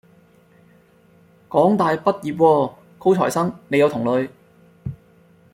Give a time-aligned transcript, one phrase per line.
[1.47, 4.29] 港大畢業喎，高材生，你有同類